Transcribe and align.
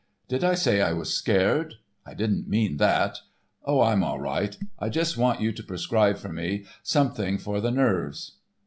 Did 0.27 0.43
I 0.43 0.55
say 0.55 0.81
I 0.81 0.93
was 0.93 1.13
scared? 1.13 1.75
I 2.07 2.15
didn't 2.15 2.47
mean 2.49 2.77
that. 2.77 3.19
Oh, 3.63 3.81
I'm 3.81 4.03
all 4.03 4.19
right; 4.19 4.57
I 4.79 4.89
just 4.89 5.15
want 5.15 5.41
you 5.41 5.51
to 5.51 5.61
prescribe 5.61 6.17
for 6.17 6.33
me, 6.33 6.65
something 6.81 7.37
for 7.37 7.61
the 7.61 7.69
nerves. 7.69 8.39